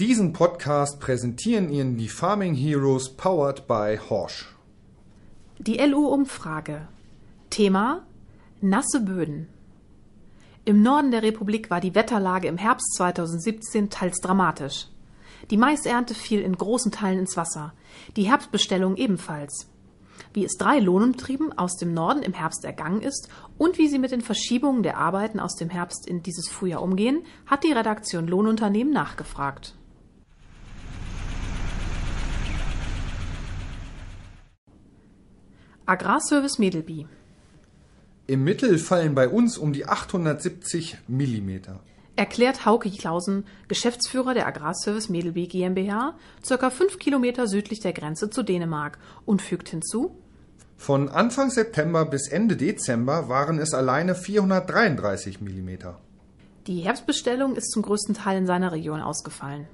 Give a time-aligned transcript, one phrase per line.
[0.00, 4.46] Diesen Podcast präsentieren Ihnen die Farming Heroes powered by Horsch.
[5.58, 6.88] Die LU-Umfrage.
[7.50, 8.06] Thema
[8.62, 9.48] Nasse Böden.
[10.64, 14.86] Im Norden der Republik war die Wetterlage im Herbst 2017 teils dramatisch.
[15.50, 17.74] Die Maisernte fiel in großen Teilen ins Wasser,
[18.16, 19.68] die Herbstbestellung ebenfalls.
[20.32, 23.28] Wie es drei Lohnbetrieben aus dem Norden im Herbst ergangen ist
[23.58, 27.22] und wie sie mit den Verschiebungen der Arbeiten aus dem Herbst in dieses Frühjahr umgehen,
[27.44, 29.74] hat die Redaktion Lohnunternehmen nachgefragt.
[35.90, 37.08] Agrarservice Medelby.
[38.28, 41.80] Im Mittel fallen bei uns um die 870 Millimeter.
[42.14, 48.44] Erklärt Hauke Klausen, Geschäftsführer der Agrarservice Medelby GmbH, circa fünf Kilometer südlich der Grenze zu
[48.44, 50.14] Dänemark und fügt hinzu,
[50.76, 55.98] Von Anfang September bis Ende Dezember waren es alleine 433 Millimeter.
[56.68, 59.66] die Herbstbestellung ist zum größten Teil in seiner Region ausgefallen.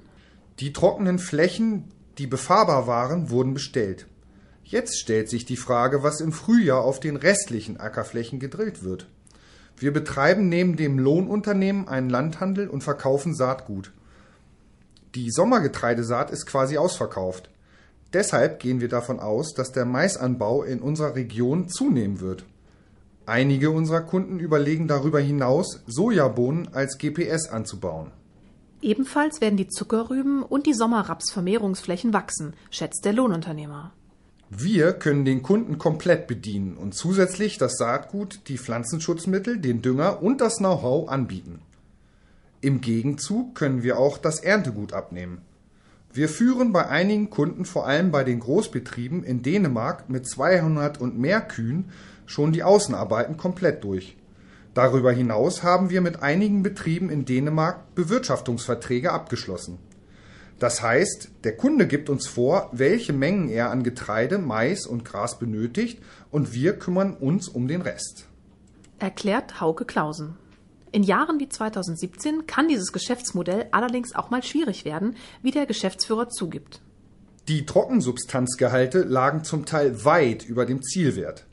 [0.59, 1.83] Die trockenen Flächen,
[2.17, 4.07] die befahrbar waren, wurden bestellt.
[4.69, 9.07] Jetzt stellt sich die Frage, was im Frühjahr auf den restlichen Ackerflächen gedrillt wird.
[9.77, 13.93] Wir betreiben neben dem Lohnunternehmen einen Landhandel und verkaufen Saatgut.
[15.15, 17.49] Die Sommergetreidesaat ist quasi ausverkauft.
[18.11, 22.43] Deshalb gehen wir davon aus, dass der Maisanbau in unserer Region zunehmen wird.
[23.25, 28.11] Einige unserer Kunden überlegen darüber hinaus, Sojabohnen als GPS anzubauen.
[28.81, 33.93] Ebenfalls werden die Zuckerrüben und die Sommerrapsvermehrungsflächen wachsen, schätzt der Lohnunternehmer.
[34.49, 40.39] Wir können den Kunden komplett bedienen und zusätzlich das Saatgut, die Pflanzenschutzmittel, den Dünger und
[40.39, 41.59] das Know-how anbieten.
[42.61, 45.41] Im Gegenzug können wir auch das Erntegut abnehmen.
[46.13, 51.19] Wir führen bei einigen Kunden, vor allem bei den Großbetrieben in Dänemark mit 200 und
[51.19, 51.91] mehr Kühen,
[52.25, 54.15] schon die Außenarbeiten komplett durch.
[54.73, 59.77] Darüber hinaus haben wir mit einigen Betrieben in Dänemark Bewirtschaftungsverträge abgeschlossen.
[60.59, 65.37] Das heißt, der Kunde gibt uns vor, welche Mengen er an Getreide, Mais und Gras
[65.37, 68.25] benötigt und wir kümmern uns um den Rest.
[68.97, 70.35] Erklärt Hauke Klausen.
[70.91, 76.29] In Jahren wie 2017 kann dieses Geschäftsmodell allerdings auch mal schwierig werden, wie der Geschäftsführer
[76.29, 76.81] zugibt.
[77.47, 81.45] Die Trockensubstanzgehalte lagen zum Teil weit über dem Zielwert.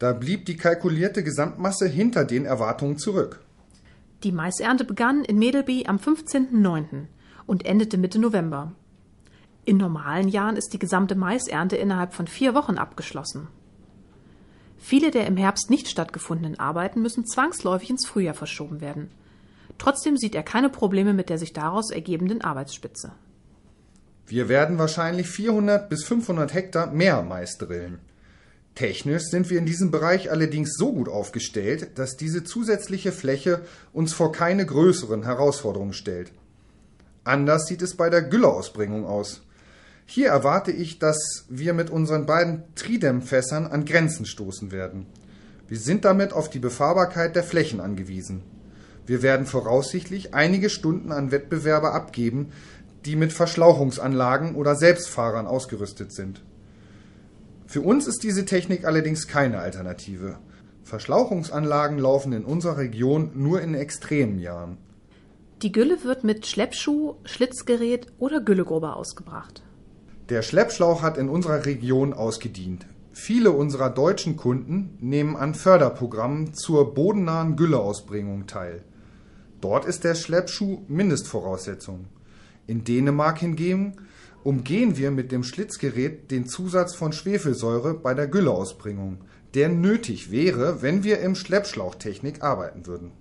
[0.00, 3.40] Da blieb die kalkulierte Gesamtmasse hinter den Erwartungen zurück.
[4.24, 7.06] Die Maisernte begann in Medelby am 15.09.
[7.46, 8.72] und endete Mitte November.
[9.64, 13.48] In normalen Jahren ist die gesamte Maisernte innerhalb von vier Wochen abgeschlossen.
[14.78, 19.10] Viele der im Herbst nicht stattgefundenen Arbeiten müssen zwangsläufig ins Frühjahr verschoben werden.
[19.78, 23.12] Trotzdem sieht er keine Probleme mit der sich daraus ergebenden Arbeitsspitze.
[24.26, 27.98] Wir werden wahrscheinlich 400 bis 500 Hektar mehr Mais drillen.
[28.74, 33.62] Technisch sind wir in diesem Bereich allerdings so gut aufgestellt, dass diese zusätzliche Fläche
[33.92, 36.32] uns vor keine größeren Herausforderungen stellt.
[37.24, 39.42] Anders sieht es bei der Gülleausbringung aus.
[40.06, 45.06] Hier erwarte ich, dass wir mit unseren beiden Tridem-Fässern an Grenzen stoßen werden.
[45.68, 48.42] Wir sind damit auf die Befahrbarkeit der Flächen angewiesen.
[49.06, 52.52] Wir werden voraussichtlich einige Stunden an Wettbewerber abgeben,
[53.04, 56.42] die mit Verschlauchungsanlagen oder Selbstfahrern ausgerüstet sind.
[57.66, 60.38] Für uns ist diese Technik allerdings keine Alternative.
[60.82, 64.76] Verschlauchungsanlagen laufen in unserer Region nur in extremen Jahren.
[65.62, 69.62] Die Gülle wird mit Schleppschuh, Schlitzgerät oder Güllegrubber ausgebracht.
[70.30, 72.86] Der Schleppschlauch hat in unserer Region ausgedient.
[73.12, 78.84] Viele unserer deutschen Kunden nehmen an Förderprogrammen zur bodennahen Gülleausbringung teil.
[79.60, 82.06] Dort ist der Schleppschuh Mindestvoraussetzung.
[82.66, 83.96] In Dänemark hingegen
[84.42, 89.18] umgehen wir mit dem Schlitzgerät den Zusatz von Schwefelsäure bei der Gülleausbringung,
[89.52, 93.12] der nötig wäre, wenn wir im Schleppschlauchtechnik arbeiten würden.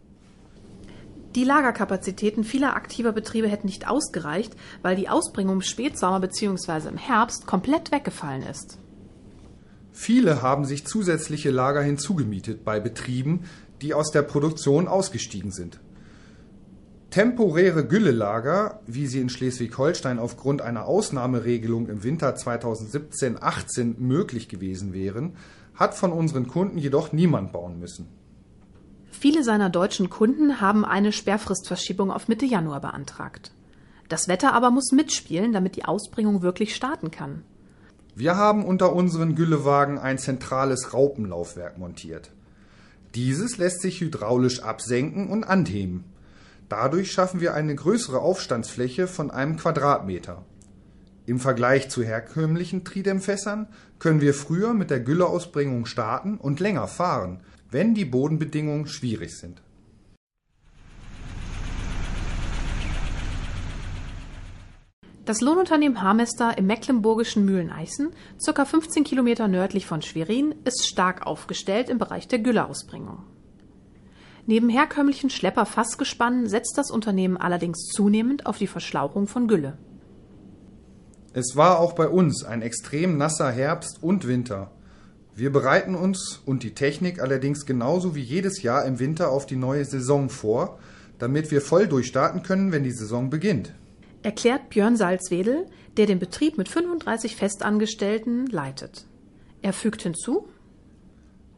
[1.35, 6.89] Die Lagerkapazitäten vieler aktiver Betriebe hätten nicht ausgereicht, weil die Ausbringung im Spätsommer bzw.
[6.89, 8.79] im Herbst komplett weggefallen ist.
[9.91, 13.43] Viele haben sich zusätzliche Lager hinzugemietet bei Betrieben,
[13.81, 15.79] die aus der Produktion ausgestiegen sind.
[17.11, 25.35] Temporäre Güllelager, wie sie in Schleswig-Holstein aufgrund einer Ausnahmeregelung im Winter 2017-18 möglich gewesen wären,
[25.73, 28.18] hat von unseren Kunden jedoch niemand bauen müssen.
[29.11, 33.51] Viele seiner deutschen Kunden haben eine Sperrfristverschiebung auf Mitte Januar beantragt.
[34.07, 37.43] Das Wetter aber muss mitspielen, damit die Ausbringung wirklich starten kann.
[38.15, 42.31] Wir haben unter unseren Güllewagen ein zentrales Raupenlaufwerk montiert.
[43.15, 46.03] Dieses lässt sich hydraulisch absenken und anheben.
[46.69, 50.43] Dadurch schaffen wir eine größere Aufstandsfläche von einem Quadratmeter.
[51.25, 53.67] Im Vergleich zu herkömmlichen Tridemfässern
[53.99, 59.61] können wir früher mit der Gülleausbringung starten und länger fahren, wenn die Bodenbedingungen schwierig sind.
[65.25, 68.09] Das Lohnunternehmen Harmester im mecklenburgischen Mühleneichen,
[68.43, 68.65] ca.
[68.65, 73.23] 15 Kilometer nördlich von Schwerin, ist stark aufgestellt im Bereich der Gülleausbringung.
[74.47, 79.77] Neben herkömmlichen Schlepper-Fassgespannen setzt das Unternehmen allerdings zunehmend auf die Verschlauchung von Gülle.
[81.33, 84.71] Es war auch bei uns ein extrem nasser Herbst und Winter.
[85.35, 89.55] Wir bereiten uns und die Technik allerdings genauso wie jedes Jahr im Winter auf die
[89.55, 90.79] neue Saison vor,
[91.17, 93.73] damit wir voll durchstarten können, wenn die Saison beginnt.
[94.21, 95.65] Erklärt Björn Salzwedel,
[95.97, 99.05] der den Betrieb mit 35 Festangestellten leitet.
[99.61, 100.47] Er fügt hinzu,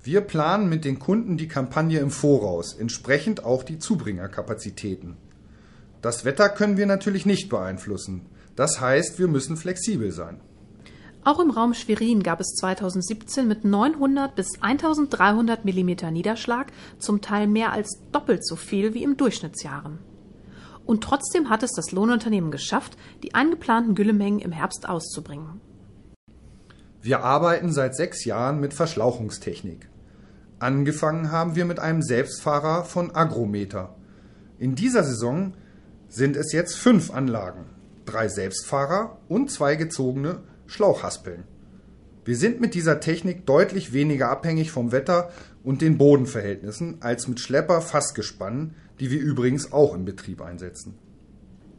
[0.03, 5.15] wir planen mit den Kunden die Kampagne im Voraus, entsprechend auch die Zubringerkapazitäten.
[6.01, 8.25] Das Wetter können wir natürlich nicht beeinflussen.
[8.56, 10.39] Das heißt, wir müssen flexibel sein.
[11.23, 17.45] Auch im Raum Schwerin gab es 2017 mit 900 bis 1300 Millimeter Niederschlag zum Teil
[17.45, 20.00] mehr als doppelt so viel wie im Durchschnittsjahren.
[20.83, 25.62] Und trotzdem hat es das Lohnunternehmen geschafft, die eingeplanten Güllemengen im Herbst auszubringen.
[27.03, 29.89] Wir arbeiten seit sechs Jahren mit Verschlauchungstechnik.
[30.57, 33.95] Angefangen haben wir mit einem Selbstfahrer von Agrometer.
[34.57, 35.53] In dieser Saison
[36.09, 37.65] sind es jetzt fünf Anlagen,
[38.06, 41.44] drei Selbstfahrer und zwei gezogene Schlauchhaspeln.
[42.23, 45.31] Wir sind mit dieser Technik deutlich weniger abhängig vom Wetter
[45.63, 50.97] und den Bodenverhältnissen als mit Schlepper-Fassgespannen, die wir übrigens auch im Betrieb einsetzen.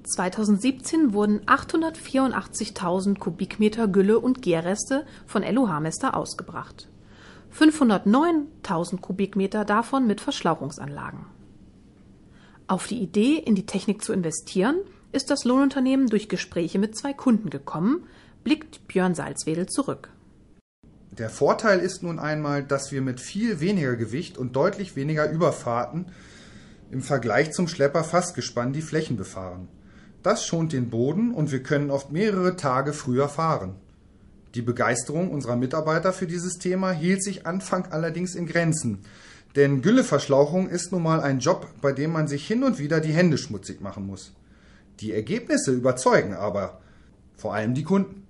[0.04, 6.88] 2017 wurden 884.000 Kubikmeter Gülle und Gärreste von LU Harmester ausgebracht.
[7.56, 11.24] 509.000 Kubikmeter davon mit Verschlauchungsanlagen.
[12.66, 14.76] Auf die Idee, in die Technik zu investieren,
[15.12, 18.04] ist das Lohnunternehmen durch Gespräche mit zwei Kunden gekommen,
[18.44, 20.10] blickt Björn Salzwedel zurück.
[21.10, 26.06] Der Vorteil ist nun einmal, dass wir mit viel weniger Gewicht und deutlich weniger Überfahrten
[26.90, 29.68] im Vergleich zum Schlepper Fassgespann die Flächen befahren.
[30.22, 33.74] Das schont den Boden und wir können oft mehrere Tage früher fahren.
[34.54, 39.00] Die Begeisterung unserer Mitarbeiter für dieses Thema hielt sich Anfang allerdings in Grenzen.
[39.56, 43.12] Denn Gülleverschlauchung ist nun mal ein Job, bei dem man sich hin und wieder die
[43.12, 44.32] Hände schmutzig machen muss.
[45.00, 46.80] Die Ergebnisse überzeugen aber
[47.36, 48.21] vor allem die Kunden.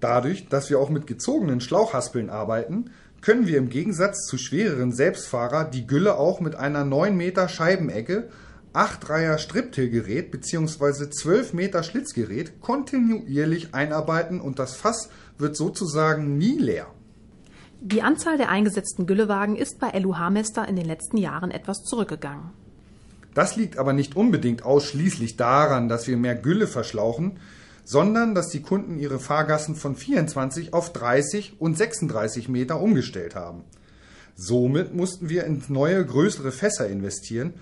[0.00, 2.90] Dadurch, dass wir auch mit gezogenen Schlauchhaspeln arbeiten,
[3.22, 8.28] können wir im Gegensatz zu schwereren Selbstfahrer die Gülle auch mit einer 9 Meter Scheibenecke,
[8.72, 11.08] 8 Reiher Striptillgerät bzw.
[11.08, 15.08] 12 Meter Schlitzgerät kontinuierlich einarbeiten und das Fass
[15.38, 16.86] wird sozusagen nie leer.
[17.80, 22.50] Die Anzahl der eingesetzten Güllewagen ist bei LUH-Mester in den letzten Jahren etwas zurückgegangen.
[23.34, 27.38] Das liegt aber nicht unbedingt ausschließlich daran, dass wir mehr Gülle verschlauchen,
[27.86, 33.62] sondern dass die Kunden ihre Fahrgassen von 24 auf 30 und 36 Meter umgestellt haben.
[34.34, 37.54] Somit mussten wir in neue, größere Fässer investieren.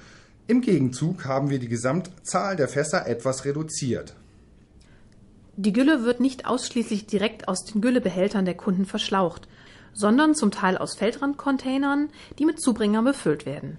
[0.47, 4.15] Im Gegenzug haben wir die Gesamtzahl der Fässer etwas reduziert.
[5.57, 9.47] Die Gülle wird nicht ausschließlich direkt aus den Güllebehältern der Kunden verschlaucht,
[9.93, 13.77] sondern zum Teil aus Feldrandcontainern, die mit Zubringern befüllt werden.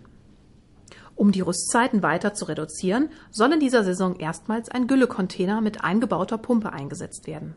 [1.16, 6.38] Um die Rüstzeiten weiter zu reduzieren, soll in dieser Saison erstmals ein Güllecontainer mit eingebauter
[6.38, 7.56] Pumpe eingesetzt werden.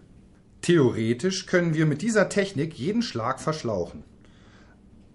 [0.63, 4.05] Theoretisch können wir mit dieser Technik jeden Schlag verschlauchen.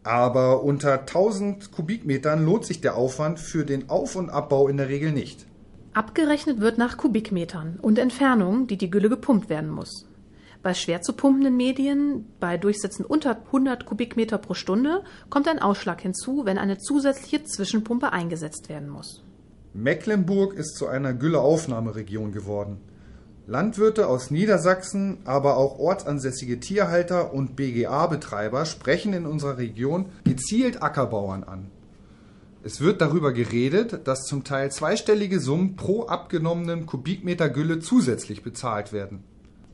[0.03, 4.89] Aber unter 1000 Kubikmetern lohnt sich der Aufwand für den Auf- und Abbau in der
[4.89, 5.45] Regel nicht.
[5.93, 10.07] Abgerechnet wird nach Kubikmetern und Entfernung, die die Gülle gepumpt werden muss.
[10.63, 15.99] Bei schwer zu pumpenden Medien, bei Durchsätzen unter 100 Kubikmeter pro Stunde, kommt ein Ausschlag
[15.99, 19.25] hinzu, wenn eine zusätzliche Zwischenpumpe eingesetzt werden muss.
[19.73, 22.77] Mecklenburg ist zu einer Gülleaufnahmeregion geworden.
[23.45, 31.43] Landwirte aus Niedersachsen, aber auch ortsansässige Tierhalter und BGA-Betreiber sprechen in unserer Region gezielt Ackerbauern
[31.43, 31.71] an.
[32.63, 38.93] Es wird darüber geredet, dass zum Teil zweistellige Summen pro abgenommenen Kubikmeter Gülle zusätzlich bezahlt
[38.93, 39.25] werden.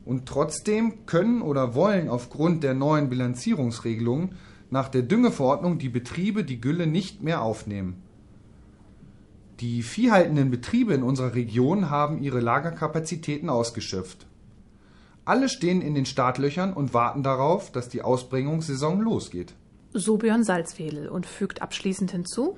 [0.04, 4.34] Und trotzdem können oder wollen aufgrund der neuen Bilanzierungsregelungen
[4.70, 8.02] nach der Düngeverordnung die Betriebe die Gülle nicht mehr aufnehmen.
[9.60, 14.26] Die viehhaltenden Betriebe in unserer Region haben ihre Lagerkapazitäten ausgeschöpft.
[15.26, 19.54] Alle stehen in den Startlöchern und warten darauf, dass die Ausbringungssaison losgeht.
[19.92, 22.56] So Björn Salzwedel und fügt abschließend hinzu,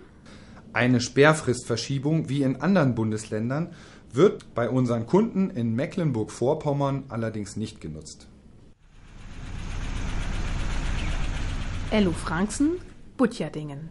[0.73, 3.71] eine Sperrfristverschiebung wie in anderen Bundesländern
[4.15, 8.29] wird bei unseren Kunden in Mecklenburg-Vorpommern allerdings nicht genutzt.
[11.91, 12.73] Ellu Franksen,
[13.17, 13.91] Butjerdingen.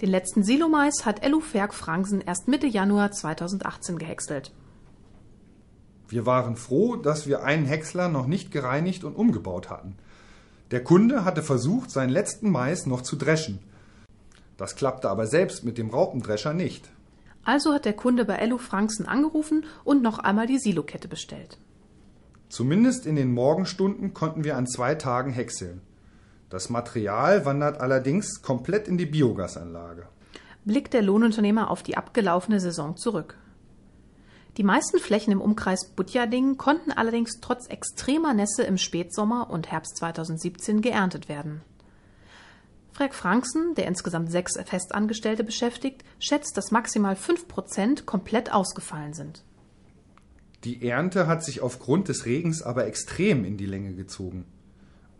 [0.00, 4.52] Den letzten Silomais hat Ellu Ferg Franksen erst Mitte Januar 2018 gehäckselt.
[6.08, 9.96] Wir waren froh, dass wir einen Häcksler noch nicht gereinigt und umgebaut hatten.
[10.70, 13.58] Der Kunde hatte versucht, seinen letzten Mais noch zu dreschen–
[14.56, 16.88] das klappte aber selbst mit dem Raupendrescher nicht.
[17.46, 21.58] Also hat der Kunde bei Ellu Franksen angerufen und noch einmal die Silokette bestellt.
[22.48, 25.80] Zumindest in den Morgenstunden konnten wir an zwei Tagen häckseln.
[26.50, 30.08] Das Material wandert allerdings komplett in die Biogasanlage.
[30.64, 33.38] Blickt der Lohnunternehmer auf die abgelaufene Saison zurück.
[34.56, 39.98] Die meisten Flächen im Umkreis Butjading konnten allerdings trotz extremer Nässe im Spätsommer und Herbst
[39.98, 41.60] 2017 geerntet werden.
[42.96, 49.44] Frek Franksen, der insgesamt sechs Festangestellte beschäftigt, schätzt, dass maximal fünf Prozent komplett ausgefallen sind.
[50.64, 54.46] Die Ernte hat sich aufgrund des Regens aber extrem in die Länge gezogen.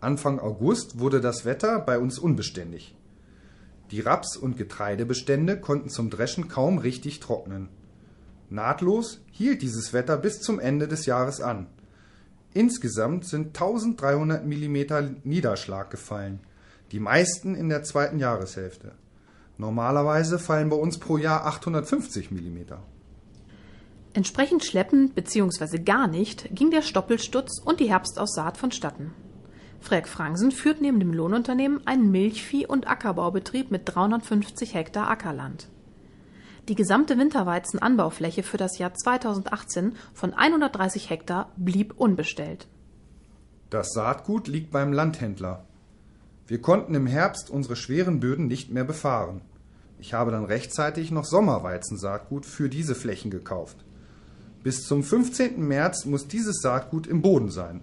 [0.00, 2.96] Anfang August wurde das Wetter bei uns unbeständig.
[3.90, 7.68] Die Raps- und Getreidebestände konnten zum Dreschen kaum richtig trocknen.
[8.48, 11.66] Nahtlos hielt dieses Wetter bis zum Ende des Jahres an.
[12.54, 16.40] Insgesamt sind 1300 mm Niederschlag gefallen,
[16.92, 18.92] die meisten in der zweiten Jahreshälfte.
[19.58, 22.58] Normalerweise fallen bei uns pro Jahr 850 mm.
[24.12, 25.78] Entsprechend schleppend bzw.
[25.78, 29.12] gar nicht ging der Stoppelstutz und die Herbstaussaat vonstatten.
[29.80, 35.68] Frerk Fransen führt neben dem Lohnunternehmen einen Milchvieh- und Ackerbaubetrieb mit 350 Hektar Ackerland.
[36.68, 42.66] Die gesamte Winterweizenanbaufläche für das Jahr 2018 von 130 Hektar blieb unbestellt.
[43.70, 45.64] Das Saatgut liegt beim Landhändler.
[46.46, 49.40] Wir konnten im Herbst unsere schweren Böden nicht mehr befahren.
[49.98, 53.76] Ich habe dann rechtzeitig noch Sommerweizensaatgut für diese Flächen gekauft.
[54.62, 55.66] Bis zum 15.
[55.66, 57.80] März muss dieses Saatgut im Boden sein.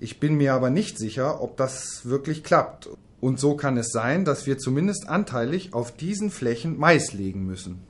[0.00, 2.88] Ich bin mir aber nicht sicher, ob das wirklich klappt.
[3.20, 7.80] Und so kann es sein, dass wir zumindest anteilig auf diesen Flächen Mais legen müssen.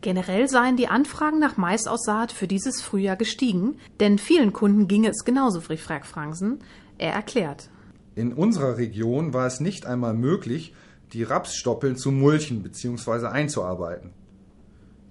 [0.00, 5.24] Generell seien die Anfragen nach Maisaussaat für dieses Frühjahr gestiegen, denn vielen Kunden ginge es
[5.24, 6.60] genauso wie Frag Fransen.
[6.96, 7.68] Er erklärt.
[8.16, 10.74] In unserer Region war es nicht einmal möglich,
[11.12, 13.26] die Rapsstoppeln zu mulchen bzw.
[13.26, 14.10] einzuarbeiten.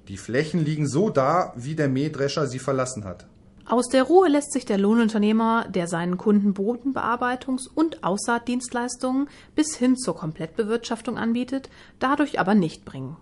[0.08, 3.28] Die Flächen liegen so da, wie der Mähdrescher sie verlassen hat.
[3.68, 9.98] Aus der Ruhe lässt sich der Lohnunternehmer, der seinen Kunden Bodenbearbeitungs- und Aussaatdienstleistungen bis hin
[9.98, 11.70] zur Komplettbewirtschaftung anbietet,
[12.00, 13.18] dadurch aber nicht bringen.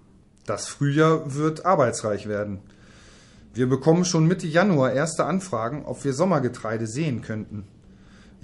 [0.46, 2.60] Das Frühjahr wird arbeitsreich werden.
[3.54, 7.68] Wir bekommen schon Mitte Januar erste Anfragen, ob wir Sommergetreide sehen könnten.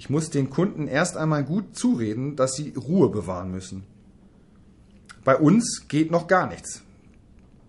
[0.00, 3.82] Ich muss den Kunden erst einmal gut zureden, dass sie Ruhe bewahren müssen.
[5.24, 6.80] Bei uns geht noch gar nichts.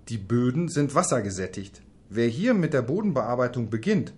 [0.08, 1.82] Die Böden sind wassergesättigt.
[2.10, 4.14] Wer hier mit der Bodenbearbeitung beginnt,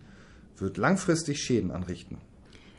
[0.58, 2.20] wird langfristig Schäden anrichten.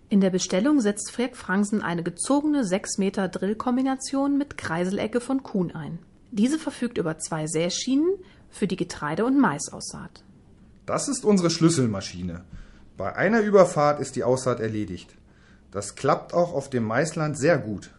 [0.09, 5.73] In der Bestellung setzt Frek Fransen eine gezogene 6 Meter Drillkombination mit Kreiselecke von Kuhn
[5.73, 5.99] ein.
[6.31, 8.15] Diese verfügt über zwei Säschienen
[8.51, 10.23] für die Getreide- und Maisaussaat.
[10.87, 12.45] Das ist unsere Schlüsselmaschine.
[12.97, 15.17] Bei einer Überfahrt ist die Aussaat erledigt.
[15.75, 17.91] Das klappt auch auf dem Maisland sehr gut.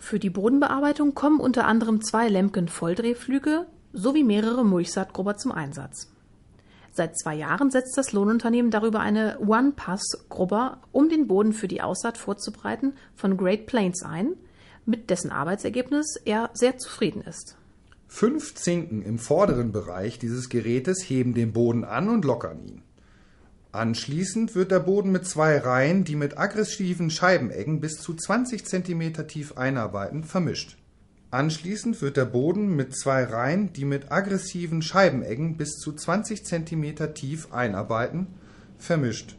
[0.00, 6.10] Für die Bodenbearbeitung kommen unter anderem zwei Lemken Volldrehflüge sowie mehrere Mulchsaatgrubber zum Einsatz.
[6.90, 12.18] Seit zwei Jahren setzt das Lohnunternehmen darüber eine One-Pass-Grubber, um den Boden für die Aussaat
[12.18, 14.32] vorzubereiten, von Great Plains ein,
[14.84, 17.56] mit dessen Arbeitsergebnis er sehr zufrieden ist.
[18.08, 22.82] Fünf Zinken im vorderen Bereich dieses Gerätes heben den Boden an und lockern ihn.
[23.74, 29.26] Anschließend wird der Boden mit zwei Reihen, die mit aggressiven Scheibeneggen bis zu 20 cm
[29.26, 30.76] tief einarbeiten, vermischt.
[31.32, 37.14] Anschließend wird der Boden mit zwei Reihen, die mit aggressiven Scheibeneggen bis zu 20 cm
[37.14, 38.28] tief einarbeiten,
[38.78, 39.34] vermischt.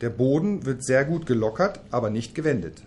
[0.00, 2.84] Der Boden wird sehr gut gelockert, aber nicht gewendet.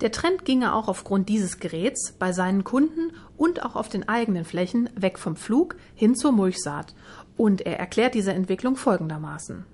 [0.00, 4.44] Der Trend ginge auch aufgrund dieses Geräts bei seinen Kunden und auch auf den eigenen
[4.44, 6.96] Flächen weg vom Flug hin zur Mulchsaat.
[7.36, 9.66] Und er erklärt diese Entwicklung folgendermaßen.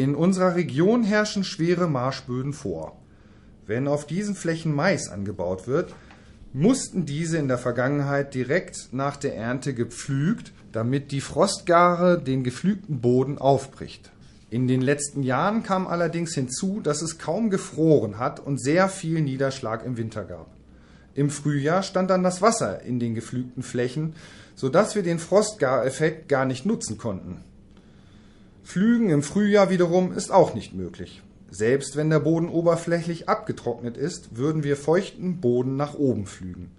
[0.00, 2.96] In unserer Region herrschen schwere Marschböden vor.
[3.66, 5.94] Wenn auf diesen Flächen Mais angebaut wird,
[6.54, 13.02] mussten diese in der Vergangenheit direkt nach der Ernte gepflügt, damit die Frostgare den gepflügten
[13.02, 14.10] Boden aufbricht.
[14.48, 19.20] In den letzten Jahren kam allerdings hinzu, dass es kaum gefroren hat und sehr viel
[19.20, 20.46] Niederschlag im Winter gab.
[21.14, 24.14] Im Frühjahr stand dann das Wasser in den gepflügten Flächen,
[24.54, 27.44] sodass wir den Frostgareffekt gar nicht nutzen konnten.
[28.62, 31.22] Pflügen im Frühjahr wiederum ist auch nicht möglich.
[31.50, 36.70] Selbst wenn der Boden oberflächlich abgetrocknet ist, würden wir feuchten Boden nach oben pflügen.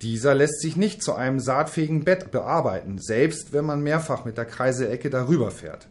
[0.00, 4.46] Dieser lässt sich nicht zu einem saatfähigen Bett bearbeiten, selbst wenn man mehrfach mit der
[4.46, 5.88] Kreiselecke darüber fährt.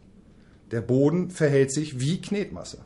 [0.72, 2.78] Der Boden verhält sich wie Knetmasse.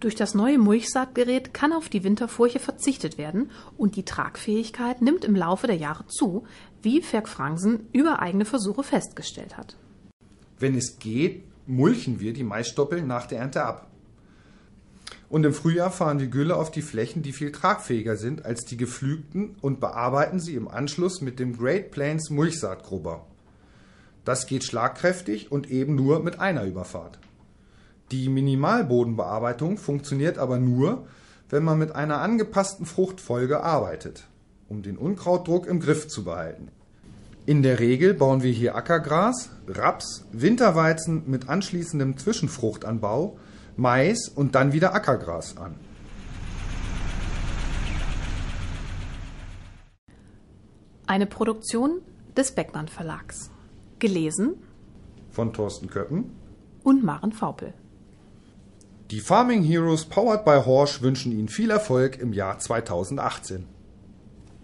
[0.00, 5.36] Durch das neue Mulchsaatgerät kann auf die Winterfurche verzichtet werden und die Tragfähigkeit nimmt im
[5.36, 6.44] Laufe der Jahre zu,
[6.82, 9.76] wie Ferg Fransen über eigene Versuche festgestellt hat.
[10.62, 13.90] Wenn es geht, mulchen wir die Maisstoppeln nach der Ernte ab.
[15.28, 18.76] Und im Frühjahr fahren wir Gülle auf die Flächen, die viel tragfähiger sind als die
[18.76, 23.26] gepflügten und bearbeiten sie im Anschluss mit dem Great Plains Mulchsaatgrubber.
[24.24, 27.18] Das geht schlagkräftig und eben nur mit einer Überfahrt.
[28.12, 31.08] Die Minimalbodenbearbeitung funktioniert aber nur,
[31.48, 34.28] wenn man mit einer angepassten Fruchtfolge arbeitet,
[34.68, 36.70] um den Unkrautdruck im Griff zu behalten.
[37.44, 43.36] In der Regel bauen wir hier Ackergras, Raps, Winterweizen mit anschließendem Zwischenfruchtanbau,
[43.74, 45.74] Mais und dann wieder Ackergras an.
[51.08, 52.00] Eine Produktion
[52.36, 53.50] des Beckmann Verlags.
[53.98, 54.54] Gelesen
[55.30, 56.36] von Thorsten Köppen
[56.84, 57.74] und Maren Vaupel.
[59.10, 63.66] Die Farming Heroes powered by Horsch wünschen Ihnen viel Erfolg im Jahr 2018.